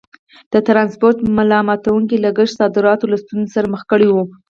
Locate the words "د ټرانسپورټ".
0.53-1.17